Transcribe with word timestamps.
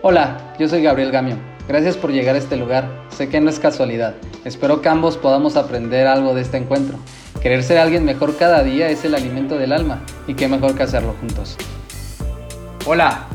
Hola, 0.00 0.54
yo 0.60 0.68
soy 0.68 0.84
Gabriel 0.84 1.10
Gamio. 1.10 1.36
Gracias 1.66 1.96
por 1.96 2.12
llegar 2.12 2.36
a 2.36 2.38
este 2.38 2.56
lugar. 2.56 2.88
Sé 3.08 3.28
que 3.28 3.40
no 3.40 3.50
es 3.50 3.58
casualidad. 3.58 4.14
Espero 4.44 4.80
que 4.80 4.88
ambos 4.88 5.16
podamos 5.16 5.56
aprender 5.56 6.06
algo 6.06 6.36
de 6.36 6.42
este 6.42 6.56
encuentro. 6.56 7.00
Querer 7.42 7.64
ser 7.64 7.78
alguien 7.78 8.04
mejor 8.04 8.36
cada 8.36 8.62
día 8.62 8.90
es 8.90 9.04
el 9.04 9.16
alimento 9.16 9.58
del 9.58 9.72
alma 9.72 10.04
y 10.28 10.34
qué 10.34 10.46
mejor 10.46 10.76
que 10.76 10.84
hacerlo 10.84 11.16
juntos. 11.18 11.56
Hola, 12.86 13.26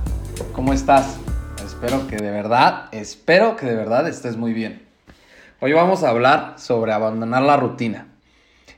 ¿cómo 0.54 0.72
estás? 0.72 1.20
Espero 1.66 2.08
que 2.08 2.16
de 2.16 2.32
verdad, 2.32 2.86
espero 2.94 3.58
que 3.58 3.66
de 3.66 3.76
verdad 3.76 4.08
estés 4.08 4.38
muy 4.38 4.54
bien. 4.54 4.84
Hoy 5.60 5.74
vamos 5.74 6.06
a 6.06 6.12
hablar 6.12 6.54
sobre 6.60 6.94
abandonar 6.94 7.44
la 7.44 7.58
rutina. 7.58 8.08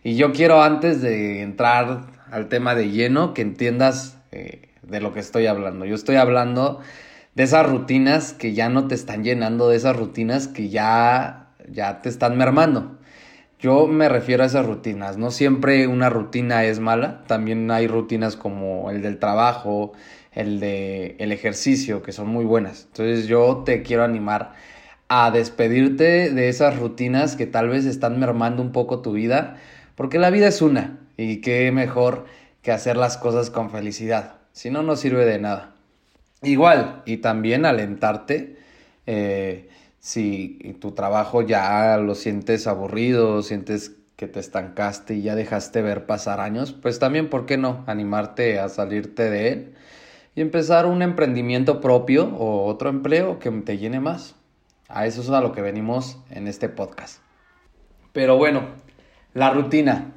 Y 0.04 0.15
yo 0.15 0.33
quiero 0.33 0.63
antes 0.63 1.04
de 1.04 1.43
entrar 1.43 2.07
al 2.31 2.49
tema 2.49 2.73
de 2.73 2.89
lleno 2.89 3.36
que 3.36 3.43
entiendas 3.43 4.17
eh, 4.31 4.70
de 4.81 5.02
lo 5.02 5.13
que 5.13 5.20
estoy 5.20 5.45
hablando. 5.45 5.86
Yo 5.86 5.93
estoy 5.93 6.15
hablando 6.15 6.81
de 7.36 7.43
esas 7.43 7.70
rutinas 7.70 8.33
que 8.33 8.54
ya 8.54 8.70
no 8.70 8.88
te 8.88 8.95
están 8.95 9.23
llenando, 9.23 9.69
de 9.69 9.78
esas 9.78 9.96
rutinas 9.96 10.47
que 10.47 10.69
ya, 10.69 11.50
ya 11.69 12.01
te 12.01 12.10
están 12.10 12.37
mermando. 12.37 12.97
Yo 13.60 13.87
me 13.87 14.10
refiero 14.10 14.43
a 14.43 14.46
esas 14.47 14.65
rutinas. 14.65 15.18
No 15.18 15.32
siempre 15.32 15.87
una 15.87 16.10
rutina 16.10 16.65
es 16.65 16.79
mala. 16.79 17.24
También 17.27 17.69
hay 17.71 17.87
rutinas 17.87 18.36
como 18.36 18.89
el 18.89 19.01
del 19.01 19.19
trabajo, 19.19 19.93
el 20.32 20.60
de 20.60 21.15
el 21.19 21.32
ejercicio, 21.32 22.04
que 22.04 22.11
son 22.11 22.27
muy 22.27 22.46
buenas. 22.46 22.86
Entonces 22.87 23.27
yo 23.27 23.63
te 23.65 23.82
quiero 23.83 24.04
animar 24.04 24.54
a 25.07 25.32
despedirte 25.32 26.32
de 26.32 26.49
esas 26.49 26.77
rutinas 26.79 27.36
que 27.36 27.46
tal 27.47 27.69
vez 27.69 27.86
están 27.86 28.19
mermando 28.19 28.61
un 28.61 28.71
poco 28.71 29.02
tu 29.02 29.13
vida, 29.13 29.57
porque 29.96 30.19
la 30.19 30.29
vida 30.32 30.47
es 30.47 30.61
una 30.61 30.99
y 31.18 31.41
qué 31.41 31.71
mejor 31.71 32.25
que 32.61 32.72
hacer 32.72 32.97
las 32.97 33.17
cosas 33.17 33.49
con 33.49 33.72
felicidad. 33.72 34.38
Si 34.52 34.69
no, 34.69 34.83
no 34.83 34.95
sirve 34.95 35.25
de 35.25 35.39
nada. 35.39 35.75
Igual, 36.45 37.02
y 37.05 37.17
también 37.17 37.66
alentarte 37.66 38.55
eh, 39.08 39.69
si 39.99 40.77
tu 40.80 40.91
trabajo 40.91 41.41
ya 41.41 41.97
lo 41.97 42.13
sientes 42.13 42.67
aburrido, 42.67 43.41
sientes 43.41 43.95
que 44.15 44.27
te 44.27 44.39
estancaste 44.39 45.15
y 45.15 45.23
ya 45.23 45.33
dejaste 45.35 45.81
ver 45.81 46.05
pasar 46.05 46.39
años, 46.39 46.71
pues 46.71 46.99
también, 46.99 47.31
¿por 47.31 47.47
qué 47.47 47.57
no? 47.57 47.83
Animarte 47.87 48.59
a 48.59 48.69
salirte 48.69 49.31
de 49.31 49.49
él 49.49 49.73
y 50.35 50.41
empezar 50.41 50.85
un 50.85 51.02
emprendimiento 51.02 51.81
propio 51.81 52.27
o 52.37 52.65
otro 52.67 52.89
empleo 52.89 53.39
que 53.39 53.49
te 53.49 53.80
llene 53.80 53.99
más. 53.99 54.35
A 54.87 55.07
eso 55.07 55.21
es 55.21 55.30
a 55.30 55.41
lo 55.41 55.52
que 55.52 55.61
venimos 55.61 56.19
en 56.30 56.47
este 56.47 56.69
podcast. 56.69 57.21
Pero 58.13 58.37
bueno, 58.37 58.67
la 59.33 59.49
rutina. 59.49 60.11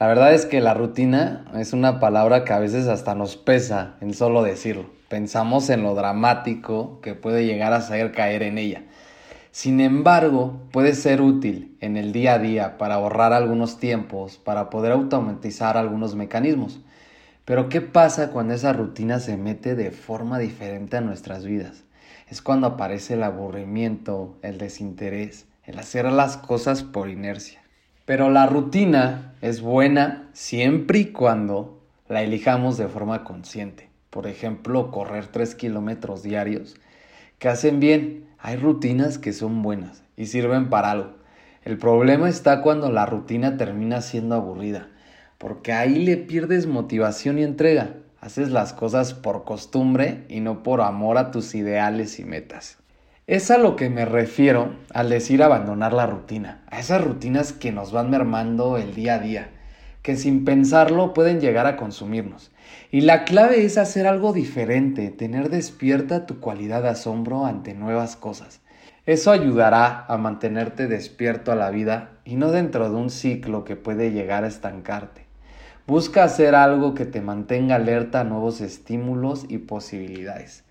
La 0.00 0.06
verdad 0.06 0.32
es 0.32 0.46
que 0.46 0.62
la 0.62 0.72
rutina 0.72 1.44
es 1.56 1.74
una 1.74 2.00
palabra 2.00 2.44
que 2.44 2.54
a 2.54 2.58
veces 2.58 2.86
hasta 2.86 3.14
nos 3.14 3.36
pesa 3.36 3.96
en 4.00 4.14
solo 4.14 4.42
decirlo 4.42 4.97
pensamos 5.08 5.70
en 5.70 5.82
lo 5.82 5.94
dramático 5.94 7.00
que 7.00 7.14
puede 7.14 7.46
llegar 7.46 7.72
a 7.72 7.80
ser 7.80 8.12
caer 8.12 8.42
en 8.42 8.58
ella. 8.58 8.82
Sin 9.50 9.80
embargo, 9.80 10.60
puede 10.70 10.94
ser 10.94 11.22
útil 11.22 11.76
en 11.80 11.96
el 11.96 12.12
día 12.12 12.34
a 12.34 12.38
día 12.38 12.78
para 12.78 12.96
ahorrar 12.96 13.32
algunos 13.32 13.80
tiempos, 13.80 14.36
para 14.36 14.70
poder 14.70 14.92
automatizar 14.92 15.76
algunos 15.76 16.14
mecanismos. 16.14 16.80
Pero 17.44 17.70
¿qué 17.70 17.80
pasa 17.80 18.30
cuando 18.30 18.54
esa 18.54 18.74
rutina 18.74 19.20
se 19.20 19.38
mete 19.38 19.74
de 19.74 19.90
forma 19.90 20.38
diferente 20.38 20.98
a 20.98 21.00
nuestras 21.00 21.44
vidas? 21.46 21.84
Es 22.28 22.42
cuando 22.42 22.66
aparece 22.66 23.14
el 23.14 23.22
aburrimiento, 23.22 24.36
el 24.42 24.58
desinterés, 24.58 25.46
el 25.64 25.78
hacer 25.78 26.04
las 26.04 26.36
cosas 26.36 26.82
por 26.82 27.08
inercia. 27.08 27.62
Pero 28.04 28.30
la 28.30 28.46
rutina 28.46 29.34
es 29.40 29.62
buena 29.62 30.28
siempre 30.34 30.98
y 30.98 31.06
cuando 31.06 31.80
la 32.06 32.22
elijamos 32.22 32.76
de 32.76 32.88
forma 32.88 33.24
consciente 33.24 33.87
por 34.10 34.26
ejemplo, 34.26 34.90
correr 34.90 35.26
3 35.26 35.54
kilómetros 35.54 36.22
diarios, 36.22 36.76
que 37.38 37.48
hacen 37.48 37.80
bien. 37.80 38.26
Hay 38.38 38.56
rutinas 38.56 39.18
que 39.18 39.32
son 39.32 39.62
buenas 39.62 40.04
y 40.16 40.26
sirven 40.26 40.70
para 40.70 40.92
algo. 40.92 41.14
El 41.64 41.76
problema 41.76 42.28
está 42.28 42.62
cuando 42.62 42.90
la 42.90 43.04
rutina 43.04 43.56
termina 43.56 44.00
siendo 44.00 44.34
aburrida, 44.36 44.88
porque 45.38 45.72
ahí 45.72 46.04
le 46.04 46.16
pierdes 46.16 46.66
motivación 46.66 47.38
y 47.38 47.42
entrega. 47.42 47.96
Haces 48.20 48.50
las 48.50 48.72
cosas 48.72 49.14
por 49.14 49.44
costumbre 49.44 50.24
y 50.28 50.40
no 50.40 50.62
por 50.62 50.80
amor 50.80 51.18
a 51.18 51.30
tus 51.30 51.54
ideales 51.54 52.18
y 52.18 52.24
metas. 52.24 52.78
Es 53.26 53.50
a 53.50 53.58
lo 53.58 53.76
que 53.76 53.90
me 53.90 54.06
refiero 54.06 54.74
al 54.94 55.10
decir 55.10 55.42
abandonar 55.42 55.92
la 55.92 56.06
rutina, 56.06 56.62
a 56.70 56.80
esas 56.80 57.04
rutinas 57.04 57.52
que 57.52 57.72
nos 57.72 57.92
van 57.92 58.08
mermando 58.08 58.78
el 58.78 58.94
día 58.94 59.16
a 59.16 59.18
día, 59.18 59.50
que 60.02 60.16
sin 60.16 60.44
pensarlo 60.44 61.14
pueden 61.14 61.40
llegar 61.40 61.66
a 61.66 61.76
consumirnos. 61.76 62.50
Y 62.90 63.02
la 63.02 63.24
clave 63.24 63.64
es 63.64 63.78
hacer 63.78 64.06
algo 64.06 64.32
diferente, 64.32 65.10
tener 65.10 65.50
despierta 65.50 66.26
tu 66.26 66.40
cualidad 66.40 66.82
de 66.82 66.90
asombro 66.90 67.46
ante 67.46 67.74
nuevas 67.74 68.16
cosas. 68.16 68.60
Eso 69.06 69.30
ayudará 69.30 70.04
a 70.06 70.18
mantenerte 70.18 70.86
despierto 70.86 71.50
a 71.50 71.56
la 71.56 71.70
vida 71.70 72.10
y 72.24 72.36
no 72.36 72.50
dentro 72.50 72.90
de 72.90 72.96
un 72.96 73.10
ciclo 73.10 73.64
que 73.64 73.74
puede 73.74 74.12
llegar 74.12 74.44
a 74.44 74.48
estancarte. 74.48 75.26
Busca 75.86 76.24
hacer 76.24 76.54
algo 76.54 76.92
que 76.92 77.06
te 77.06 77.22
mantenga 77.22 77.76
alerta 77.76 78.20
a 78.20 78.24
nuevos 78.24 78.60
estímulos 78.60 79.46
y 79.48 79.56
posibilidades. 79.56 80.64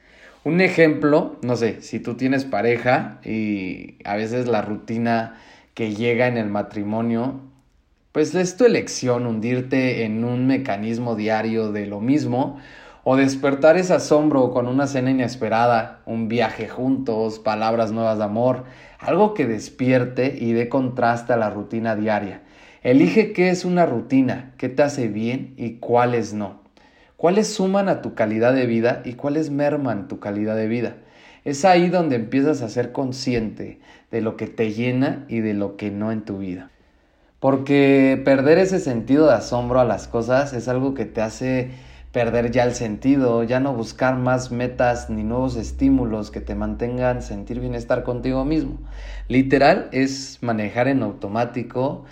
Un 0.43 0.61
ejemplo, 0.61 1.37
no 1.41 1.55
sé, 1.55 1.81
si 1.81 1.99
tú 1.99 2.13
tienes 2.13 2.45
pareja 2.45 3.19
y 3.25 3.97
a 4.05 4.15
veces 4.15 4.47
la 4.47 4.61
rutina 4.61 5.35
que 5.73 5.95
llega 5.95 6.27
en 6.27 6.37
el 6.37 6.47
matrimonio 6.47 7.41
pues 8.17 8.33
es 8.33 8.57
tu 8.57 8.65
elección 8.65 9.27
hundirte 9.27 10.03
en 10.03 10.23
un 10.23 10.47
mecanismo 10.47 11.15
diario 11.15 11.71
de 11.71 11.85
lo 11.85 11.99
mismo 12.01 12.57
o 13.03 13.15
despertar 13.15 13.77
ese 13.77 13.93
asombro 13.93 14.49
con 14.49 14.67
una 14.67 14.87
cena 14.87 15.11
inesperada, 15.11 16.01
un 16.07 16.27
viaje 16.27 16.67
juntos, 16.67 17.37
palabras 17.37 17.91
nuevas 17.91 18.17
de 18.17 18.23
amor, 18.23 18.63
algo 18.97 19.35
que 19.35 19.45
despierte 19.45 20.35
y 20.35 20.53
dé 20.53 20.67
contraste 20.67 21.33
a 21.33 21.37
la 21.37 21.51
rutina 21.51 21.95
diaria. 21.95 22.41
Elige 22.81 23.33
qué 23.33 23.51
es 23.51 23.65
una 23.65 23.85
rutina, 23.85 24.55
qué 24.57 24.67
te 24.67 24.81
hace 24.81 25.09
bien 25.09 25.53
y 25.55 25.73
cuáles 25.73 26.33
no. 26.33 26.63
Cuáles 27.17 27.53
suman 27.53 27.87
a 27.87 28.01
tu 28.01 28.15
calidad 28.15 28.55
de 28.55 28.65
vida 28.65 29.03
y 29.05 29.13
cuáles 29.13 29.51
merman 29.51 30.07
tu 30.07 30.19
calidad 30.19 30.55
de 30.55 30.67
vida. 30.67 30.95
Es 31.45 31.65
ahí 31.65 31.89
donde 31.89 32.15
empiezas 32.15 32.63
a 32.63 32.69
ser 32.69 32.91
consciente 32.91 33.79
de 34.09 34.21
lo 34.21 34.37
que 34.37 34.47
te 34.47 34.73
llena 34.73 35.23
y 35.27 35.41
de 35.41 35.53
lo 35.53 35.77
que 35.77 35.91
no 35.91 36.11
en 36.11 36.25
tu 36.25 36.39
vida. 36.39 36.71
Porque 37.39 38.21
perder 38.25 38.57
ese 38.57 38.79
sentido 38.79 39.27
de 39.27 39.33
asombro 39.33 39.79
a 39.79 39.85
las 39.85 40.07
cosas 40.07 40.53
es 40.53 40.67
algo 40.67 40.93
que 40.93 41.05
te 41.05 41.21
hace 41.21 41.71
perder 42.11 42.51
ya 42.51 42.63
el 42.63 42.73
sentido, 42.73 43.43
ya 43.43 43.59
no 43.59 43.73
buscar 43.73 44.17
más 44.17 44.51
metas 44.51 45.09
ni 45.11 45.23
nuevos 45.23 45.55
estímulos 45.55 46.31
que 46.31 46.41
te 46.41 46.55
mantengan 46.55 47.21
sentir 47.21 47.59
bienestar 47.59 48.03
contigo 48.03 48.43
mismo. 48.43 48.79
Literal 49.27 49.89
es 49.91 50.39
manejar 50.41 50.87
en 50.87 51.03
automático 51.03 52.05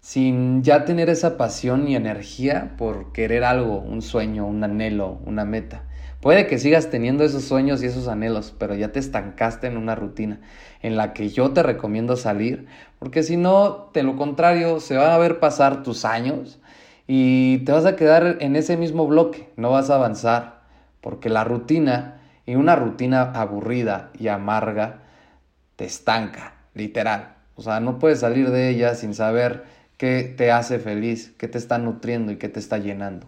sin 0.00 0.62
ya 0.62 0.84
tener 0.84 1.10
esa 1.10 1.36
pasión 1.36 1.86
y 1.86 1.94
energía 1.94 2.74
por 2.78 3.12
querer 3.12 3.44
algo, 3.44 3.78
un 3.78 4.00
sueño, 4.00 4.46
un 4.46 4.64
anhelo, 4.64 5.18
una 5.26 5.44
meta. 5.44 5.84
Puede 6.22 6.46
que 6.46 6.60
sigas 6.60 6.88
teniendo 6.88 7.24
esos 7.24 7.42
sueños 7.42 7.82
y 7.82 7.86
esos 7.86 8.06
anhelos, 8.06 8.54
pero 8.56 8.76
ya 8.76 8.92
te 8.92 9.00
estancaste 9.00 9.66
en 9.66 9.76
una 9.76 9.96
rutina 9.96 10.38
en 10.80 10.96
la 10.96 11.14
que 11.14 11.30
yo 11.30 11.50
te 11.50 11.64
recomiendo 11.64 12.14
salir, 12.14 12.68
porque 13.00 13.24
si 13.24 13.36
no, 13.36 13.90
de 13.92 14.04
lo 14.04 14.14
contrario, 14.14 14.78
se 14.78 14.96
van 14.96 15.10
a 15.10 15.18
ver 15.18 15.40
pasar 15.40 15.82
tus 15.82 16.04
años 16.04 16.60
y 17.08 17.58
te 17.64 17.72
vas 17.72 17.86
a 17.86 17.96
quedar 17.96 18.36
en 18.38 18.54
ese 18.54 18.76
mismo 18.76 19.08
bloque, 19.08 19.50
no 19.56 19.72
vas 19.72 19.90
a 19.90 19.96
avanzar, 19.96 20.60
porque 21.00 21.28
la 21.28 21.42
rutina 21.42 22.20
y 22.46 22.54
una 22.54 22.76
rutina 22.76 23.32
aburrida 23.32 24.12
y 24.16 24.28
amarga 24.28 25.02
te 25.74 25.86
estanca, 25.86 26.54
literal. 26.74 27.34
O 27.56 27.62
sea, 27.62 27.80
no 27.80 27.98
puedes 27.98 28.20
salir 28.20 28.52
de 28.52 28.68
ella 28.68 28.94
sin 28.94 29.14
saber 29.14 29.64
qué 29.96 30.22
te 30.22 30.52
hace 30.52 30.78
feliz, 30.78 31.34
qué 31.36 31.48
te 31.48 31.58
está 31.58 31.78
nutriendo 31.78 32.30
y 32.30 32.36
qué 32.36 32.48
te 32.48 32.60
está 32.60 32.78
llenando. 32.78 33.26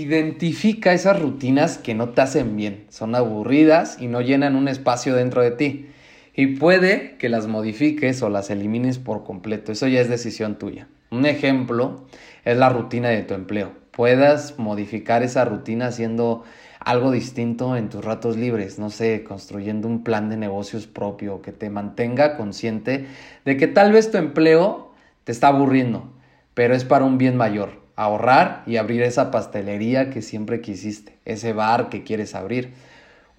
Identifica 0.00 0.92
esas 0.92 1.20
rutinas 1.20 1.76
que 1.76 1.92
no 1.92 2.10
te 2.10 2.20
hacen 2.20 2.56
bien, 2.56 2.86
son 2.88 3.16
aburridas 3.16 4.00
y 4.00 4.06
no 4.06 4.20
llenan 4.20 4.54
un 4.54 4.68
espacio 4.68 5.16
dentro 5.16 5.42
de 5.42 5.50
ti. 5.50 5.88
Y 6.36 6.54
puede 6.58 7.16
que 7.18 7.28
las 7.28 7.48
modifiques 7.48 8.22
o 8.22 8.28
las 8.28 8.48
elimines 8.50 9.00
por 9.00 9.24
completo, 9.24 9.72
eso 9.72 9.88
ya 9.88 10.00
es 10.00 10.08
decisión 10.08 10.56
tuya. 10.56 10.86
Un 11.10 11.26
ejemplo 11.26 12.06
es 12.44 12.56
la 12.56 12.68
rutina 12.68 13.08
de 13.08 13.22
tu 13.22 13.34
empleo. 13.34 13.72
Puedas 13.90 14.56
modificar 14.56 15.24
esa 15.24 15.44
rutina 15.44 15.88
haciendo 15.88 16.44
algo 16.78 17.10
distinto 17.10 17.76
en 17.76 17.88
tus 17.88 18.04
ratos 18.04 18.36
libres, 18.36 18.78
no 18.78 18.90
sé, 18.90 19.24
construyendo 19.24 19.88
un 19.88 20.04
plan 20.04 20.28
de 20.28 20.36
negocios 20.36 20.86
propio 20.86 21.42
que 21.42 21.50
te 21.50 21.70
mantenga 21.70 22.36
consciente 22.36 23.06
de 23.44 23.56
que 23.56 23.66
tal 23.66 23.90
vez 23.90 24.12
tu 24.12 24.18
empleo 24.18 24.92
te 25.24 25.32
está 25.32 25.48
aburriendo, 25.48 26.08
pero 26.54 26.76
es 26.76 26.84
para 26.84 27.04
un 27.04 27.18
bien 27.18 27.36
mayor 27.36 27.87
ahorrar 27.98 28.62
y 28.64 28.76
abrir 28.76 29.02
esa 29.02 29.32
pastelería 29.32 30.08
que 30.10 30.22
siempre 30.22 30.60
quisiste, 30.60 31.18
ese 31.24 31.52
bar 31.52 31.88
que 31.88 32.04
quieres 32.04 32.36
abrir. 32.36 32.72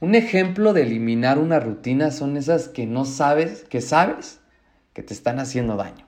Un 0.02 0.16
ejemplo 0.16 0.74
de 0.74 0.82
eliminar 0.82 1.40
una 1.40 1.62
rutina 1.62 2.12
son 2.12 2.36
esas 2.36 2.68
que 2.68 2.86
no 2.86 3.06
sabes, 3.06 3.64
que 3.64 3.80
sabes 3.80 4.42
que 4.92 5.02
te 5.02 5.14
están 5.14 5.40
haciendo 5.40 5.78
daño. 5.78 6.06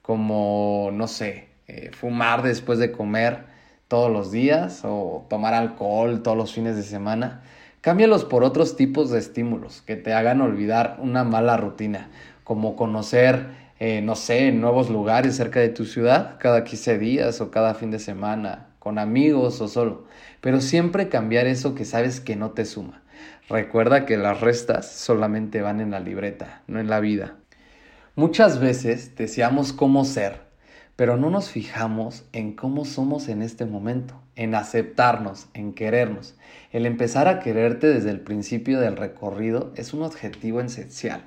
Como, 0.00 0.88
no 0.94 1.06
sé, 1.06 1.48
eh, 1.68 1.90
fumar 1.92 2.42
después 2.42 2.78
de 2.78 2.92
comer 2.92 3.44
todos 3.88 4.10
los 4.10 4.32
días 4.32 4.80
o 4.84 5.26
tomar 5.28 5.52
alcohol 5.52 6.22
todos 6.22 6.36
los 6.36 6.50
fines 6.50 6.76
de 6.76 6.84
semana. 6.84 7.42
Cámbialos 7.82 8.24
por 8.24 8.42
otros 8.42 8.74
tipos 8.74 9.10
de 9.10 9.18
estímulos 9.18 9.82
que 9.82 9.96
te 9.96 10.14
hagan 10.14 10.40
olvidar 10.40 10.96
una 10.98 11.24
mala 11.24 11.58
rutina, 11.58 12.08
como 12.42 12.74
conocer, 12.74 13.48
eh, 13.84 14.00
no 14.00 14.14
sé, 14.14 14.52
nuevos 14.52 14.90
lugares 14.90 15.34
cerca 15.34 15.58
de 15.58 15.68
tu 15.68 15.86
ciudad 15.86 16.36
cada 16.38 16.62
15 16.62 16.98
días 16.98 17.40
o 17.40 17.50
cada 17.50 17.74
fin 17.74 17.90
de 17.90 17.98
semana, 17.98 18.68
con 18.78 18.96
amigos 18.96 19.60
o 19.60 19.66
solo. 19.66 20.04
Pero 20.40 20.60
siempre 20.60 21.08
cambiar 21.08 21.48
eso 21.48 21.74
que 21.74 21.84
sabes 21.84 22.20
que 22.20 22.36
no 22.36 22.52
te 22.52 22.64
suma. 22.64 23.02
Recuerda 23.48 24.06
que 24.06 24.16
las 24.16 24.40
restas 24.40 24.88
solamente 24.88 25.62
van 25.62 25.80
en 25.80 25.90
la 25.90 25.98
libreta, 25.98 26.62
no 26.68 26.78
en 26.78 26.88
la 26.88 27.00
vida. 27.00 27.38
Muchas 28.14 28.60
veces 28.60 29.16
deseamos 29.16 29.72
cómo 29.72 30.04
ser, 30.04 30.42
pero 30.94 31.16
no 31.16 31.28
nos 31.28 31.50
fijamos 31.50 32.24
en 32.32 32.54
cómo 32.54 32.84
somos 32.84 33.28
en 33.28 33.42
este 33.42 33.64
momento, 33.66 34.14
en 34.36 34.54
aceptarnos, 34.54 35.48
en 35.54 35.72
querernos. 35.72 36.36
El 36.70 36.86
empezar 36.86 37.26
a 37.26 37.40
quererte 37.40 37.88
desde 37.88 38.10
el 38.10 38.20
principio 38.20 38.78
del 38.78 38.96
recorrido 38.96 39.72
es 39.74 39.92
un 39.92 40.04
objetivo 40.04 40.60
esencial, 40.60 41.24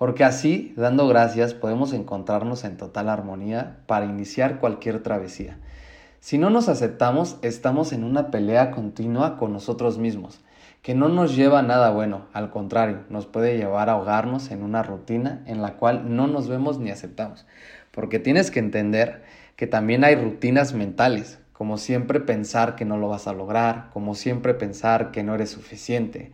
porque 0.00 0.24
así, 0.24 0.72
dando 0.78 1.06
gracias, 1.08 1.52
podemos 1.52 1.92
encontrarnos 1.92 2.64
en 2.64 2.78
total 2.78 3.10
armonía 3.10 3.80
para 3.84 4.06
iniciar 4.06 4.58
cualquier 4.58 5.02
travesía. 5.02 5.58
Si 6.20 6.38
no 6.38 6.48
nos 6.48 6.70
aceptamos, 6.70 7.36
estamos 7.42 7.92
en 7.92 8.04
una 8.04 8.30
pelea 8.30 8.70
continua 8.70 9.36
con 9.36 9.52
nosotros 9.52 9.98
mismos, 9.98 10.40
que 10.80 10.94
no 10.94 11.10
nos 11.10 11.36
lleva 11.36 11.58
a 11.58 11.62
nada 11.62 11.90
bueno, 11.90 12.28
al 12.32 12.48
contrario, 12.48 13.00
nos 13.10 13.26
puede 13.26 13.58
llevar 13.58 13.90
a 13.90 13.92
ahogarnos 13.92 14.50
en 14.50 14.62
una 14.62 14.82
rutina 14.82 15.42
en 15.44 15.60
la 15.60 15.74
cual 15.74 16.16
no 16.16 16.26
nos 16.26 16.48
vemos 16.48 16.78
ni 16.78 16.90
aceptamos. 16.90 17.44
Porque 17.90 18.18
tienes 18.18 18.50
que 18.50 18.60
entender 18.60 19.22
que 19.54 19.66
también 19.66 20.02
hay 20.04 20.14
rutinas 20.14 20.72
mentales, 20.72 21.40
como 21.52 21.76
siempre 21.76 22.20
pensar 22.20 22.74
que 22.74 22.86
no 22.86 22.96
lo 22.96 23.10
vas 23.10 23.26
a 23.26 23.34
lograr, 23.34 23.90
como 23.92 24.14
siempre 24.14 24.54
pensar 24.54 25.10
que 25.10 25.22
no 25.22 25.34
eres 25.34 25.50
suficiente. 25.50 26.32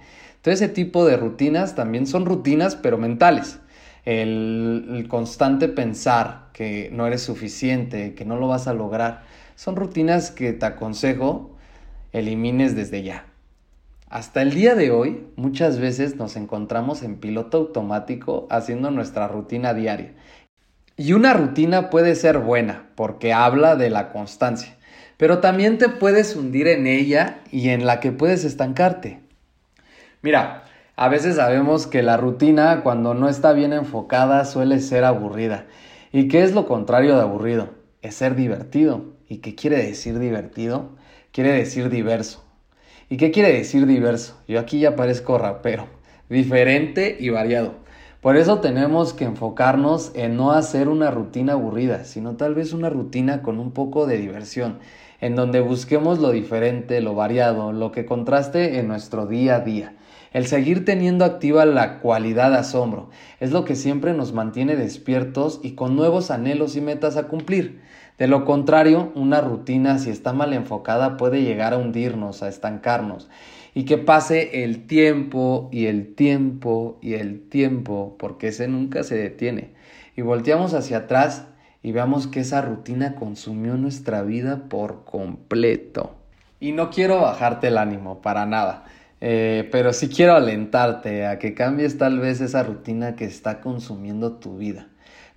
Ese 0.51 0.69
tipo 0.69 1.05
de 1.05 1.17
rutinas 1.17 1.75
también 1.75 2.07
son 2.07 2.27
rutinas, 2.27 2.77
pero 2.77 2.99
mentales. 2.99 3.59
El, 4.05 5.07
constante 5.09 5.69
pensar 5.69 6.49
que 6.53 6.91
no 6.93 7.07
eres 7.07 7.23
suficiente, 7.23 8.15
que 8.15 8.25
no 8.25 8.37
lo 8.37 8.49
vas 8.49 8.69
a 8.69 8.75
lograr, 8.75 9.25
son 9.57 9.77
rutinas 9.77 10.31
que 10.31 10.53
te 10.53 10.67
aconsejo 10.67 11.57
elimines 12.13 12.77
desde 12.77 13.03
ya. 13.03 13.27
Hasta 14.09 14.43
el 14.43 14.55
día 14.55 14.75
de 14.75 14.91
hoy, 14.93 15.27
muchas 15.37 15.81
veces 15.81 16.17
nos 16.17 16.37
encontramos 16.37 17.03
en 17.03 17.17
piloto 17.17 17.59
automático 17.59 18.47
haciendo 18.51 18.91
nuestra 18.91 19.27
rutina 19.27 19.75
diaria 19.75 20.13
y 20.97 21.13
una 21.13 21.35
rutina 21.35 21.91
puede 21.91 22.15
ser 22.15 22.39
buena 22.39 22.87
porque 22.95 23.33
habla 23.33 23.77
de 23.77 23.91
la 23.91 24.11
constancia, 24.13 24.77
pero 25.19 25.41
también 25.41 25.77
te 25.79 25.89
puedes 25.89 26.35
hundir 26.37 26.69
en 26.69 26.87
ella 26.87 27.41
y 27.53 27.69
en 27.69 27.85
la 27.85 28.01
que 28.01 28.13
puedes 28.13 28.45
estancarte. 28.45 29.26
Mira, 30.27 30.65
a 30.97 31.09
veces 31.09 31.37
sabemos 31.37 31.87
que 31.87 32.03
la 32.03 32.17
rutina 32.17 32.81
cuando 32.83 33.15
no 33.15 33.29
está 33.29 33.53
bien 33.53 33.73
enfocada 33.73 34.45
suele 34.45 34.81
ser 34.81 35.05
aburrida. 35.05 35.67
¿Y 36.11 36.27
qué 36.27 36.43
es 36.43 36.53
lo 36.53 36.67
contrario 36.67 37.15
de 37.15 37.23
aburrido? 37.23 37.69
Es 38.03 38.17
ser 38.17 38.35
divertido. 38.35 39.05
¿Y 39.29 39.37
qué 39.37 39.55
quiere 39.55 39.77
decir 39.77 40.19
divertido? 40.19 40.97
Quiere 41.31 41.53
decir 41.53 41.91
diverso. 41.91 42.43
¿Y 43.09 43.19
qué 43.19 43.31
quiere 43.31 43.53
decir 43.53 43.87
diverso? 43.87 44.37
Yo 44.49 44.59
aquí 44.59 44.81
ya 44.81 44.97
parezco 44.97 45.39
rapero. 45.39 45.87
Diferente 46.29 47.17
y 47.21 47.29
variado. 47.29 47.75
Por 48.21 48.37
eso 48.37 48.59
tenemos 48.59 49.13
que 49.13 49.27
enfocarnos 49.27 50.11
en 50.17 50.37
no 50.37 50.51
hacer 50.51 50.89
una 50.89 51.13
rutina 51.13 51.53
aburrida, 51.53 52.05
sino 52.05 52.35
tal 52.35 52.57
vez 52.57 52.73
una 52.73 52.91
rutina 52.91 53.43
con 53.43 53.61
un 53.61 53.71
poco 53.71 54.09
de 54.09 54.19
diversión, 54.19 54.81
en 55.21 55.37
donde 55.37 55.61
busquemos 55.61 56.19
lo 56.19 56.33
diferente, 56.33 57.01
lo 57.01 57.15
variado, 57.15 57.71
lo 57.71 57.93
que 57.93 58.07
contraste 58.07 58.81
en 58.81 58.89
nuestro 58.89 59.27
día 59.27 59.55
a 59.55 59.61
día. 59.61 59.95
El 60.37 60.47
seguir 60.47 60.85
teniendo 60.85 61.25
activa 61.25 61.65
la 61.65 61.99
cualidad 62.01 62.55
asombro 62.55 63.09
es 63.41 63.53
lo 63.53 63.65
que 63.65 63.75
siempre 63.75 64.13
nos 64.13 64.35
mantiene 64.35 64.77
despiertos 64.77 65.61
y 65.63 65.71
con 65.71 65.97
nuevos 65.97 66.31
anhelos 66.31 66.77
y 66.77 66.83
metas 66.83 67.17
a 67.17 67.27
cumplir. 67.27 67.81
De 68.19 68.27
lo 68.27 68.45
contrario, 68.45 69.13
una 69.15 69.41
rutina 69.41 69.99
si 69.99 70.11
está 70.11 70.35
mal 70.35 70.53
enfocada 70.53 71.17
puede 71.17 71.41
llegar 71.41 71.73
a 71.73 71.79
hundirnos, 71.79 72.43
a 72.43 72.51
estancarnos 72.51 73.31
y 73.73 73.87
que 73.87 73.97
pase 73.97 74.63
el 74.63 74.87
tiempo 74.87 75.71
y 75.73 75.87
el 75.87 76.15
tiempo 76.15 76.99
y 77.01 77.15
el 77.15 77.49
tiempo, 77.49 78.17
porque 78.19 78.49
ese 78.49 78.69
nunca 78.69 79.05
se 79.05 79.17
detiene. 79.17 79.71
Y 80.19 80.21
volteamos 80.21 80.75
hacia 80.75 80.99
atrás 80.99 81.47
y 81.83 81.93
veamos 81.93 82.27
que 82.27 82.41
esa 82.41 82.61
rutina 82.61 83.15
consumió 83.15 83.79
nuestra 83.79 84.21
vida 84.21 84.65
por 84.69 85.03
completo. 85.07 86.15
Y 86.61 86.73
no 86.73 86.91
quiero 86.91 87.23
bajarte 87.23 87.69
el 87.69 87.79
ánimo, 87.79 88.21
para 88.21 88.45
nada. 88.45 88.85
Eh, 89.21 89.69
pero 89.73 89.93
sí 89.93 90.09
quiero 90.09 90.35
alentarte 90.35 91.27
a 91.27 91.39
que 91.39 91.55
cambies 91.55 91.97
tal 91.97 92.21
vez 92.21 92.41
esa 92.41 92.63
rutina 92.63 93.17
que 93.17 93.25
está 93.25 93.61
consumiendo 93.61 94.33
tu 94.33 94.59
vida. 94.59 94.89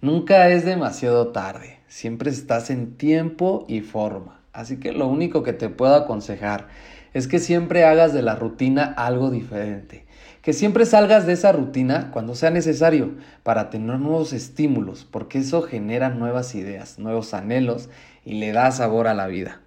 Nunca 0.01 0.49
es 0.49 0.65
demasiado 0.65 1.29
tarde, 1.29 1.79
siempre 1.87 2.29
estás 2.29 2.69
en 2.69 2.95
tiempo 2.97 3.65
y 3.67 3.81
forma. 3.81 4.41
Así 4.53 4.77
que 4.77 4.91
lo 4.91 5.07
único 5.07 5.43
que 5.43 5.53
te 5.53 5.69
puedo 5.69 5.95
aconsejar 5.95 6.67
es 7.13 7.27
que 7.27 7.39
siempre 7.39 7.85
hagas 7.85 8.13
de 8.13 8.21
la 8.21 8.35
rutina 8.35 8.83
algo 8.83 9.29
diferente. 9.31 10.05
Que 10.41 10.53
siempre 10.53 10.85
salgas 10.85 11.25
de 11.25 11.33
esa 11.33 11.51
rutina 11.51 12.11
cuando 12.11 12.35
sea 12.35 12.49
necesario 12.49 13.15
para 13.43 13.69
tener 13.69 13.99
nuevos 13.99 14.33
estímulos, 14.33 15.05
porque 15.05 15.39
eso 15.39 15.61
genera 15.61 16.09
nuevas 16.09 16.55
ideas, 16.55 16.97
nuevos 16.97 17.33
anhelos 17.33 17.89
y 18.25 18.35
le 18.35 18.51
da 18.51 18.71
sabor 18.71 19.07
a 19.07 19.13
la 19.13 19.27
vida. 19.27 19.61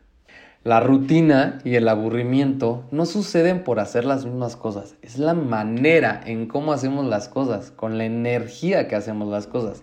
La 0.64 0.78
rutina 0.78 1.58
y 1.64 1.74
el 1.74 1.88
aburrimiento 1.88 2.84
no 2.92 3.04
suceden 3.04 3.64
por 3.64 3.80
hacer 3.80 4.04
las 4.04 4.24
mismas 4.24 4.54
cosas, 4.54 4.94
es 5.02 5.18
la 5.18 5.34
manera 5.34 6.20
en 6.24 6.46
cómo 6.46 6.72
hacemos 6.72 7.04
las 7.04 7.28
cosas, 7.28 7.72
con 7.72 7.98
la 7.98 8.04
energía 8.04 8.86
que 8.86 8.94
hacemos 8.94 9.28
las 9.28 9.48
cosas 9.48 9.82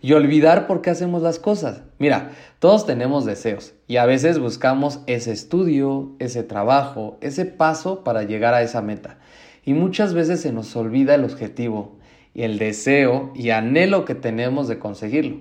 y 0.00 0.12
olvidar 0.12 0.68
por 0.68 0.80
qué 0.80 0.90
hacemos 0.90 1.22
las 1.22 1.40
cosas. 1.40 1.82
Mira, 1.98 2.30
todos 2.60 2.86
tenemos 2.86 3.24
deseos 3.24 3.74
y 3.88 3.96
a 3.96 4.06
veces 4.06 4.38
buscamos 4.38 5.00
ese 5.08 5.32
estudio, 5.32 6.12
ese 6.20 6.44
trabajo, 6.44 7.18
ese 7.20 7.44
paso 7.44 8.04
para 8.04 8.22
llegar 8.22 8.54
a 8.54 8.62
esa 8.62 8.80
meta. 8.80 9.18
Y 9.64 9.74
muchas 9.74 10.14
veces 10.14 10.40
se 10.40 10.52
nos 10.52 10.76
olvida 10.76 11.16
el 11.16 11.24
objetivo 11.24 11.96
y 12.32 12.42
el 12.42 12.60
deseo 12.60 13.32
y 13.34 13.50
anhelo 13.50 14.04
que 14.04 14.14
tenemos 14.14 14.68
de 14.68 14.78
conseguirlo. 14.78 15.38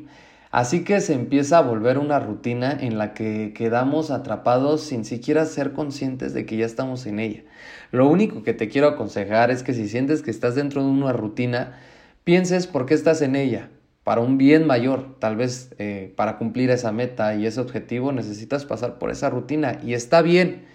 Así 0.51 0.83
que 0.83 0.99
se 0.99 1.13
empieza 1.13 1.57
a 1.57 1.61
volver 1.61 1.97
una 1.97 2.19
rutina 2.19 2.77
en 2.77 2.97
la 2.97 3.13
que 3.13 3.53
quedamos 3.53 4.11
atrapados 4.11 4.81
sin 4.81 5.05
siquiera 5.05 5.45
ser 5.45 5.71
conscientes 5.71 6.33
de 6.33 6.45
que 6.45 6.57
ya 6.57 6.65
estamos 6.65 7.05
en 7.05 7.19
ella. 7.19 7.43
Lo 7.91 8.07
único 8.07 8.43
que 8.43 8.53
te 8.53 8.67
quiero 8.67 8.89
aconsejar 8.89 9.49
es 9.49 9.63
que 9.63 9.73
si 9.73 9.87
sientes 9.87 10.21
que 10.21 10.31
estás 10.31 10.55
dentro 10.55 10.83
de 10.83 10.89
una 10.89 11.13
rutina, 11.13 11.79
pienses 12.25 12.67
por 12.67 12.85
qué 12.85 12.93
estás 12.93 13.21
en 13.21 13.37
ella, 13.37 13.69
para 14.03 14.21
un 14.21 14.37
bien 14.37 14.67
mayor, 14.67 15.15
tal 15.19 15.37
vez 15.37 15.73
eh, 15.77 16.13
para 16.17 16.37
cumplir 16.37 16.69
esa 16.69 16.91
meta 16.91 17.33
y 17.35 17.45
ese 17.45 17.61
objetivo 17.61 18.11
necesitas 18.11 18.65
pasar 18.65 18.99
por 18.99 19.09
esa 19.09 19.29
rutina 19.29 19.79
y 19.83 19.93
está 19.93 20.21
bien. 20.21 20.65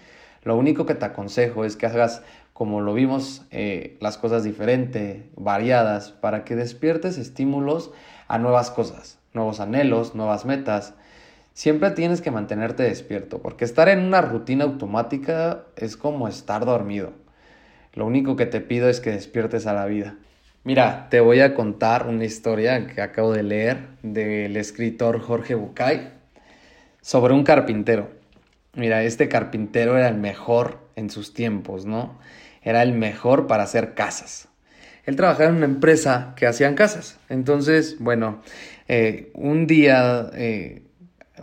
Lo 0.43 0.55
único 0.55 0.85
que 0.85 0.95
te 0.95 1.05
aconsejo 1.05 1.65
es 1.65 1.75
que 1.75 1.85
hagas 1.85 2.23
como 2.53 2.81
lo 2.81 2.95
vimos, 2.95 3.45
eh, 3.51 3.97
las 4.01 4.17
cosas 4.17 4.43
diferentes, 4.43 5.21
variadas, 5.35 6.11
para 6.11 6.43
que 6.43 6.55
despiertes 6.55 7.19
estímulos 7.19 7.91
a 8.27 8.39
nuevas 8.39 8.71
cosas, 8.71 9.19
nuevos 9.37 9.61
anhelos, 9.61 10.15
nuevas 10.15 10.43
metas. 10.43 10.95
Siempre 11.53 11.91
tienes 11.91 12.19
que 12.19 12.31
mantenerte 12.31 12.83
despierto, 12.83 13.41
porque 13.41 13.63
estar 13.63 13.87
en 13.87 13.99
una 13.99 14.19
rutina 14.19 14.65
automática 14.65 15.63
es 15.77 15.95
como 15.95 16.27
estar 16.27 16.65
dormido. 16.65 17.13
Lo 17.93 18.05
único 18.05 18.35
que 18.35 18.45
te 18.45 18.59
pido 18.59 18.89
es 18.89 18.99
que 18.99 19.11
despiertes 19.11 19.65
a 19.65 19.73
la 19.73 19.85
vida. 19.85 20.17
Mira, 20.63 21.07
te 21.09 21.21
voy 21.21 21.39
a 21.39 21.55
contar 21.55 22.07
una 22.07 22.25
historia 22.25 22.87
que 22.87 23.01
acabo 23.01 23.31
de 23.31 23.43
leer 23.43 23.87
del 24.03 24.57
escritor 24.57 25.21
Jorge 25.21 25.55
Bucay 25.55 26.11
sobre 27.01 27.33
un 27.33 27.43
carpintero. 27.43 28.09
Mira, 28.73 29.01
este 29.03 29.29
carpintero 29.29 29.97
era 29.97 30.09
el 30.09 30.17
mejor 30.17 30.79
en 30.95 31.09
sus 31.09 31.33
tiempos, 31.33 31.85
¿no? 31.85 32.19
Era 32.61 32.83
el 32.83 32.91
mejor 32.91 33.47
para 33.47 33.63
hacer 33.63 33.93
casas. 33.93 34.46
Él 35.07 35.15
trabajaba 35.15 35.49
en 35.49 35.55
una 35.55 35.65
empresa 35.65 36.33
que 36.35 36.45
hacían 36.45 36.75
casas. 36.75 37.17
Entonces, 37.29 37.95
bueno, 37.99 38.41
eh, 38.89 39.31
un 39.33 39.65
día 39.65 40.29
eh, 40.33 40.81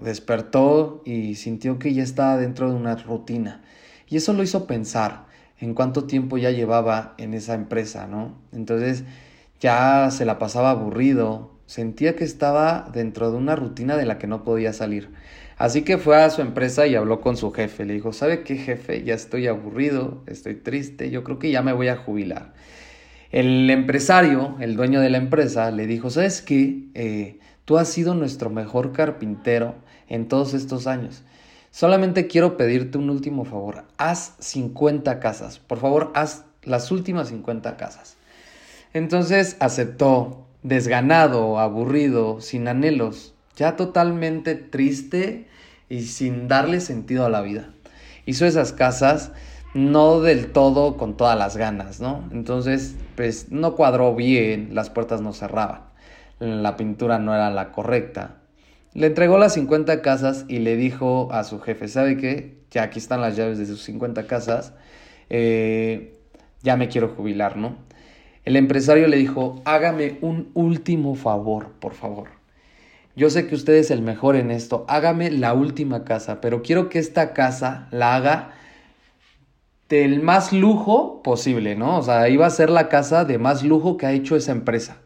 despertó 0.03 1.03
y 1.07 1.37
sintió 1.37 1.79
que 1.79 1.95
ya 1.95 2.03
estaba 2.03 2.37
dentro 2.37 2.69
de 2.69 2.77
una 2.77 2.95
rutina. 2.97 3.63
Y 4.07 4.19
eso 4.19 4.35
lo 4.35 4.43
hizo 4.43 4.67
pensar 4.67 5.25
en 5.61 5.73
cuánto 5.73 6.05
tiempo 6.05 6.37
ya 6.37 6.51
llevaba 6.51 7.15
en 7.17 7.33
esa 7.33 7.55
empresa, 7.55 8.07
¿no? 8.07 8.37
Entonces 8.53 9.05
ya 9.61 10.11
se 10.11 10.27
la 10.27 10.39
pasaba 10.39 10.71
aburrido, 10.71 11.55
sentía 11.65 12.17
que 12.17 12.25
estaba 12.25 12.91
dentro 12.93 13.31
de 13.31 13.39
una 13.39 13.57
rutina 13.57 13.97
de 13.97 14.05
la 14.05 14.19
que 14.19 14.27
no 14.27 14.45
podía 14.45 14.75
salir. 14.75 15.09
Así 15.57 15.83
que 15.83 15.97
fue 15.97 16.23
a 16.23 16.29
su 16.29 16.43
empresa 16.43 16.87
y 16.87 16.97
habló 16.97 17.23
con 17.23 17.39
su 17.39 17.51
jefe. 17.51 17.87
Le 17.87 17.95
dijo, 17.95 18.13
¿sabe 18.13 18.43
qué 18.43 18.57
jefe? 18.57 19.05
Ya 19.05 19.15
estoy 19.15 19.47
aburrido, 19.47 20.23
estoy 20.27 20.57
triste, 20.57 21.11
yo 21.11 21.25
creo 21.25 21.39
que 21.39 21.51
ya 21.51 21.63
me 21.63 21.73
voy 21.73 21.89
a 21.89 21.97
jubilar. 21.97 22.53
El 23.31 23.69
empresario, 23.71 24.57
el 24.61 24.77
dueño 24.77 25.01
de 25.01 25.11
la 25.11 25.19
empresa, 25.19 25.71
le 25.71 25.87
dijo, 25.87 26.11
¿sabes 26.11 26.43
qué? 26.43 26.85
Eh, 26.95 27.39
tú 27.65 27.79
has 27.79 27.89
sido 27.89 28.15
nuestro 28.15 28.51
mejor 28.51 28.93
carpintero 28.93 29.75
en 30.09 30.29
todos 30.29 30.55
estos 30.55 30.87
años. 30.87 31.23
Solamente 31.71 32.29
quiero 32.29 32.57
pedirte 32.57 32.99
un 32.99 33.11
último 33.11 33.45
favor. 33.45 33.85
Haz 33.99 34.35
50 34.39 35.19
casas. 35.19 35.59
Por 35.59 35.79
favor, 35.79 36.13
haz 36.15 36.45
las 36.63 36.91
últimas 36.93 37.29
50 37.29 37.77
casas. 37.77 38.17
Entonces 38.93 39.57
aceptó, 39.59 40.47
desganado, 40.63 41.59
aburrido, 41.59 42.41
sin 42.41 42.69
anhelos, 42.69 43.35
ya 43.57 43.75
totalmente 43.75 44.55
triste 44.55 45.49
y 45.89 46.03
sin 46.03 46.47
darle 46.47 46.81
sentido 46.81 47.27
a 47.27 47.29
la 47.29 47.41
vida. 47.41 47.71
Hizo 48.25 48.47
esas 48.47 48.73
casas 48.73 49.33
no 49.75 50.21
del 50.21 50.53
todo 50.53 50.97
con 50.97 51.17
todas 51.17 51.37
las 51.37 51.57
ganas, 51.57 52.01
¿no? 52.01 52.29
Entonces, 52.33 52.95
pues 53.17 53.51
no 53.51 53.75
cuadró 53.75 54.15
bien, 54.15 54.71
las 54.73 54.89
puertas 54.89 55.21
no 55.21 55.33
cerraban, 55.33 55.83
la 56.39 56.77
pintura 56.77 57.19
no 57.19 57.35
era 57.35 57.51
la 57.51 57.73
correcta. 57.73 58.37
Le 58.95 59.09
entregó 59.09 59.37
las 59.39 59.55
50 59.55 60.01
casas 60.03 60.45
y 60.47 60.61
le 60.61 60.77
dijo 60.77 61.29
a 61.33 61.43
su 61.43 61.59
jefe, 61.61 61.89
¿sabe 61.89 62.17
qué? 62.17 62.59
Ya 62.71 62.85
aquí 62.85 63.01
están 63.01 63.21
las 63.21 63.37
llaves 63.37 63.59
de 63.59 63.67
sus 63.67 63.83
50 63.83 64.29
casas, 64.29 64.73
eh, 65.29 66.17
ya 66.63 66.77
me 66.77 66.89
quiero 66.89 67.09
jubilar, 67.09 67.57
¿no? 67.57 67.77
El 68.45 68.57
empresario 68.57 69.09
le 69.09 69.17
dijo, 69.17 69.61
hágame 69.65 70.19
un 70.21 70.51
último 70.55 71.17
favor, 71.17 71.73
por 71.81 71.95
favor. 71.95 72.29
Yo 73.17 73.31
sé 73.31 73.47
que 73.47 73.55
usted 73.55 73.75
es 73.75 73.91
el 73.91 74.03
mejor 74.03 74.37
en 74.37 74.51
esto, 74.51 74.85
hágame 74.89 75.31
la 75.31 75.55
última 75.55 76.05
casa, 76.05 76.41
pero 76.41 76.63
quiero 76.63 76.89
que 76.89 76.99
esta 76.99 77.33
casa 77.33 77.89
la 77.91 78.15
haga 78.15 78.53
del 79.95 80.23
más 80.23 80.53
lujo 80.53 81.23
posible, 81.23 81.77
¿no? 81.77 81.99
O 81.99 82.03
sea, 82.03 82.29
iba 82.29 82.47
a 82.47 82.51
ser 82.51 82.71
la 82.71 82.89
casa 82.89 83.25
de 83.25 83.39
más 83.39 83.63
lujo 83.63 83.97
que 83.97 84.07
ha 84.07 84.13
hecho 84.13 84.35
esa 84.37 84.53
empresa. 84.53 84.99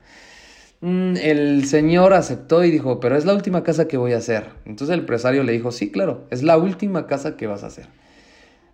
Mm, 0.81 1.17
el 1.17 1.65
señor 1.67 2.15
aceptó 2.15 2.65
y 2.65 2.71
dijo, 2.71 3.01
pero 3.01 3.17
es 3.17 3.25
la 3.25 3.35
última 3.35 3.63
casa 3.65 3.89
que 3.89 3.97
voy 3.97 4.13
a 4.13 4.19
hacer. 4.19 4.51
Entonces 4.65 4.95
el 4.95 5.01
empresario 5.01 5.43
le 5.43 5.53
dijo, 5.53 5.73
sí, 5.73 5.91
claro, 5.91 6.27
es 6.31 6.43
la 6.43 6.57
última 6.57 7.07
casa 7.07 7.37
que 7.37 7.47
vas 7.47 7.65
a 7.65 7.69
hacer. 7.69 7.87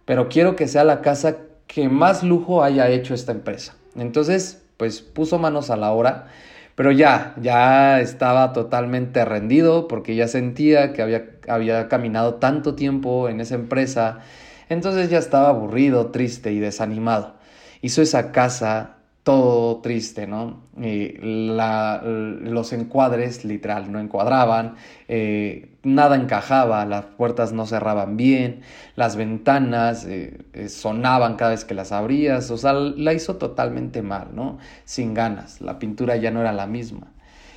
Pero 0.04 0.28
quiero 0.28 0.54
que 0.54 0.68
sea 0.68 0.84
la 0.84 1.00
casa 1.00 1.38
que 1.66 1.88
más 1.88 2.22
lujo 2.22 2.62
haya 2.62 2.88
hecho 2.90 3.14
esta 3.14 3.32
empresa. 3.32 3.74
Entonces, 3.96 4.62
pues 4.76 5.00
puso 5.00 5.38
manos 5.38 5.70
a 5.70 5.76
la 5.76 5.92
obra, 5.92 6.26
pero 6.74 6.92
ya, 6.92 7.34
ya 7.40 8.00
estaba 8.00 8.52
totalmente 8.52 9.24
rendido 9.24 9.88
porque 9.88 10.14
ya 10.14 10.28
sentía 10.28 10.92
que 10.92 11.02
había, 11.02 11.26
había 11.48 11.88
caminado 11.88 12.34
tanto 12.34 12.74
tiempo 12.74 13.28
en 13.28 13.40
esa 13.40 13.54
empresa, 13.54 14.20
entonces 14.68 15.10
ya 15.10 15.18
estaba 15.18 15.48
aburrido, 15.48 16.10
triste 16.10 16.52
y 16.52 16.58
desanimado. 16.58 17.34
Hizo 17.82 18.02
esa 18.02 18.32
casa 18.32 18.94
todo 19.24 19.80
triste, 19.80 20.26
¿no? 20.26 20.62
los 20.76 22.72
encuadres 22.74 23.44
literal 23.44 23.90
no 23.90 23.98
encuadraban, 23.98 24.74
eh, 25.08 25.78
nada 25.82 26.16
encajaba, 26.16 26.84
las 26.84 27.06
puertas 27.06 27.52
no 27.54 27.64
cerraban 27.64 28.18
bien, 28.18 28.60
las 28.96 29.16
ventanas 29.16 30.04
eh, 30.04 30.42
eh, 30.52 30.68
sonaban 30.68 31.36
cada 31.36 31.52
vez 31.52 31.64
que 31.64 31.72
las 31.72 31.90
abrías, 31.90 32.50
o 32.50 32.58
sea, 32.58 32.74
la 32.74 33.14
hizo 33.14 33.36
totalmente 33.36 34.02
mal, 34.02 34.28
¿no? 34.34 34.58
Sin 34.84 35.14
ganas, 35.14 35.62
la 35.62 35.78
pintura 35.78 36.16
ya 36.16 36.30
no 36.30 36.42
era 36.42 36.52
la 36.52 36.66
misma. 36.66 37.12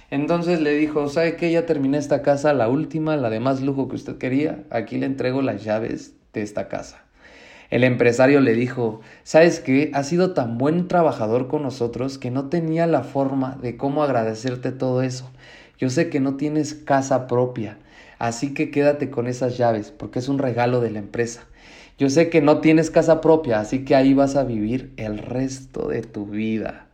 Entonces 0.10 0.62
le 0.62 0.74
dijo, 0.74 1.10
¿sabe 1.10 1.36
qué? 1.36 1.52
Ya 1.52 1.66
terminé 1.66 1.98
esta 1.98 2.22
casa, 2.22 2.54
la 2.54 2.70
última, 2.70 3.18
la 3.18 3.30
de 3.30 3.42
más 3.42 3.62
lujo 3.62 3.90
que 3.90 3.96
usted 3.96 4.18
quería, 4.18 4.64
aquí 4.70 4.98
le 4.98 5.06
entrego 5.06 5.42
las 5.42 5.66
llaves 5.66 6.17
de 6.34 6.42
esta 6.42 6.68
casa. 6.68 7.04
El 7.70 7.84
empresario 7.84 8.40
le 8.40 8.54
dijo, 8.54 9.02
¿sabes 9.24 9.60
qué? 9.60 9.92
Has 9.94 10.08
sido 10.08 10.34
tan 10.34 10.58
buen 10.58 10.88
trabajador 10.88 11.48
con 11.48 11.64
nosotros 11.64 12.18
que 12.18 12.32
no 12.32 12.48
tenía 12.48 12.88
la 12.88 13.04
forma 13.04 13.58
de 13.62 13.76
cómo 13.76 14.04
agradecerte 14.04 14.72
todo 14.72 15.02
eso. 15.02 15.30
Yo 15.78 15.90
sé 15.90 16.10
que 16.10 16.22
no 16.22 16.36
tienes 16.36 16.74
casa 16.74 17.28
propia, 17.28 17.78
así 18.20 18.54
que 18.54 18.72
quédate 18.72 19.10
con 19.10 19.28
esas 19.28 19.58
llaves, 19.58 19.92
porque 19.92 20.20
es 20.20 20.30
un 20.30 20.40
regalo 20.40 20.80
de 20.80 20.92
la 20.92 21.00
empresa. 21.00 21.44
Yo 21.98 22.10
sé 22.10 22.30
que 22.30 22.42
no 22.42 22.62
tienes 22.62 22.90
casa 22.90 23.20
propia, 23.20 23.60
así 23.60 23.84
que 23.84 23.96
ahí 23.96 24.14
vas 24.14 24.36
a 24.36 24.44
vivir 24.44 24.94
el 24.98 25.18
resto 25.18 25.90
de 25.90 26.04
tu 26.04 26.26
vida. 26.26 26.86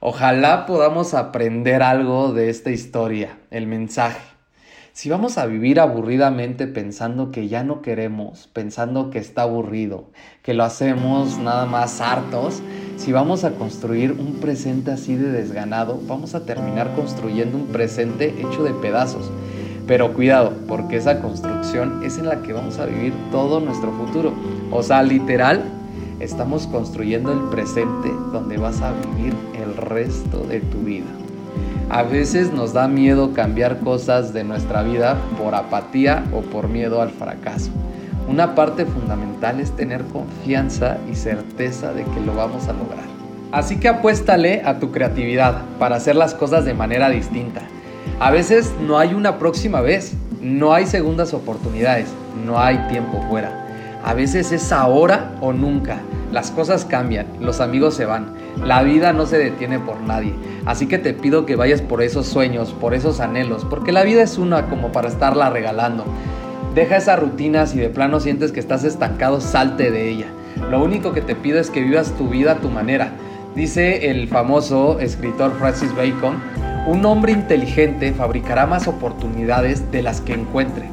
Ojalá 0.00 0.66
podamos 0.66 1.14
aprender 1.14 1.82
algo 1.82 2.32
de 2.34 2.50
esta 2.50 2.70
historia, 2.70 3.38
el 3.50 3.66
mensaje. 3.66 4.35
Si 4.96 5.10
vamos 5.10 5.36
a 5.36 5.44
vivir 5.44 5.78
aburridamente 5.78 6.66
pensando 6.66 7.30
que 7.30 7.48
ya 7.48 7.62
no 7.62 7.82
queremos, 7.82 8.48
pensando 8.54 9.10
que 9.10 9.18
está 9.18 9.42
aburrido, 9.42 10.04
que 10.42 10.54
lo 10.54 10.64
hacemos 10.64 11.36
nada 11.36 11.66
más 11.66 12.00
hartos, 12.00 12.62
si 12.96 13.12
vamos 13.12 13.44
a 13.44 13.50
construir 13.50 14.12
un 14.12 14.40
presente 14.40 14.90
así 14.92 15.14
de 15.14 15.30
desganado, 15.32 16.00
vamos 16.06 16.34
a 16.34 16.46
terminar 16.46 16.94
construyendo 16.94 17.58
un 17.58 17.66
presente 17.66 18.40
hecho 18.40 18.64
de 18.64 18.72
pedazos. 18.72 19.30
Pero 19.86 20.14
cuidado, 20.14 20.54
porque 20.66 20.96
esa 20.96 21.20
construcción 21.20 22.02
es 22.02 22.16
en 22.16 22.30
la 22.30 22.40
que 22.40 22.54
vamos 22.54 22.78
a 22.78 22.86
vivir 22.86 23.12
todo 23.30 23.60
nuestro 23.60 23.92
futuro. 23.92 24.32
O 24.70 24.82
sea, 24.82 25.02
literal, 25.02 25.62
estamos 26.20 26.66
construyendo 26.68 27.34
el 27.34 27.50
presente 27.50 28.08
donde 28.32 28.56
vas 28.56 28.80
a 28.80 28.94
vivir 28.94 29.34
el 29.62 29.76
resto 29.76 30.44
de 30.44 30.60
tu 30.60 30.78
vida. 30.78 31.25
A 31.88 32.02
veces 32.02 32.52
nos 32.52 32.72
da 32.72 32.88
miedo 32.88 33.32
cambiar 33.32 33.78
cosas 33.78 34.32
de 34.32 34.42
nuestra 34.42 34.82
vida 34.82 35.16
por 35.38 35.54
apatía 35.54 36.24
o 36.32 36.40
por 36.40 36.68
miedo 36.68 37.00
al 37.00 37.10
fracaso. 37.10 37.70
Una 38.28 38.56
parte 38.56 38.86
fundamental 38.86 39.60
es 39.60 39.70
tener 39.76 40.02
confianza 40.06 40.98
y 41.10 41.14
certeza 41.14 41.92
de 41.92 42.02
que 42.04 42.20
lo 42.20 42.34
vamos 42.34 42.66
a 42.66 42.72
lograr. 42.72 43.04
Así 43.52 43.78
que 43.78 43.88
apuéstale 43.88 44.62
a 44.64 44.80
tu 44.80 44.90
creatividad 44.90 45.62
para 45.78 45.96
hacer 45.96 46.16
las 46.16 46.34
cosas 46.34 46.64
de 46.64 46.74
manera 46.74 47.08
distinta. 47.08 47.62
A 48.18 48.30
veces 48.30 48.72
no 48.84 48.98
hay 48.98 49.14
una 49.14 49.38
próxima 49.38 49.80
vez, 49.80 50.14
no 50.40 50.74
hay 50.74 50.86
segundas 50.86 51.34
oportunidades, 51.34 52.08
no 52.44 52.58
hay 52.58 52.78
tiempo 52.88 53.22
fuera. 53.28 53.66
A 54.04 54.14
veces 54.14 54.52
es 54.52 54.72
ahora 54.72 55.32
o 55.40 55.52
nunca. 55.52 56.00
Las 56.32 56.50
cosas 56.50 56.84
cambian, 56.84 57.26
los 57.40 57.60
amigos 57.60 57.94
se 57.94 58.04
van, 58.04 58.34
la 58.64 58.82
vida 58.82 59.12
no 59.12 59.26
se 59.26 59.38
detiene 59.38 59.78
por 59.78 60.00
nadie. 60.00 60.34
Así 60.64 60.86
que 60.86 60.98
te 60.98 61.14
pido 61.14 61.46
que 61.46 61.56
vayas 61.56 61.82
por 61.82 62.02
esos 62.02 62.26
sueños, 62.26 62.72
por 62.72 62.94
esos 62.94 63.20
anhelos, 63.20 63.64
porque 63.68 63.92
la 63.92 64.02
vida 64.02 64.22
es 64.22 64.38
una 64.38 64.68
como 64.68 64.92
para 64.92 65.08
estarla 65.08 65.50
regalando. 65.50 66.04
Deja 66.74 66.96
esa 66.96 67.16
rutina 67.16 67.66
si 67.66 67.78
de 67.78 67.88
plano 67.88 68.20
sientes 68.20 68.52
que 68.52 68.60
estás 68.60 68.84
estancado, 68.84 69.40
salte 69.40 69.90
de 69.90 70.08
ella. 70.08 70.26
Lo 70.70 70.82
único 70.82 71.12
que 71.12 71.20
te 71.20 71.34
pido 71.34 71.58
es 71.58 71.70
que 71.70 71.80
vivas 71.80 72.12
tu 72.16 72.28
vida 72.28 72.52
a 72.52 72.58
tu 72.58 72.68
manera. 72.68 73.12
Dice 73.54 74.10
el 74.10 74.28
famoso 74.28 75.00
escritor 75.00 75.52
Francis 75.58 75.94
Bacon, 75.94 76.36
un 76.86 77.04
hombre 77.04 77.32
inteligente 77.32 78.12
fabricará 78.12 78.66
más 78.66 78.86
oportunidades 78.88 79.90
de 79.90 80.02
las 80.02 80.20
que 80.20 80.34
encuentre. 80.34 80.90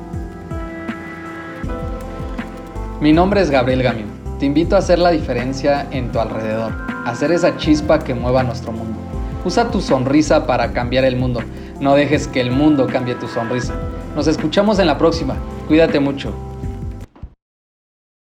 Mi 3.01 3.12
nombre 3.12 3.41
es 3.41 3.50
Gabriel 3.50 3.84
Gamión. 3.84 4.08
Te 4.39 4.46
invito 4.46 4.75
a 4.75 4.79
hacer 4.79 5.00
la 5.00 5.12
diferencia 5.12 5.88
en 5.91 6.12
tu 6.12 6.20
alrededor, 6.20 6.92
hacer 7.05 7.31
esa 7.31 7.57
chispa 7.57 8.00
que 8.00 8.13
mueva 8.13 8.43
nuestro 8.43 8.72
mundo. 8.72 9.00
Usa 9.45 9.69
tu 9.69 9.81
sonrisa 9.81 10.48
para 10.48 10.72
cambiar 10.72 11.03
el 11.03 11.17
mundo. 11.17 11.41
No 11.79 11.95
dejes 11.95 12.27
que 12.27 12.41
el 12.41 12.51
mundo 12.51 12.88
cambie 12.88 13.15
tu 13.15 13.27
sonrisa. 13.27 13.74
Nos 14.15 14.27
escuchamos 14.27 14.79
en 14.79 14.88
la 14.88 14.98
próxima. 14.98 15.36
Cuídate 15.67 16.00
mucho. 16.00 16.33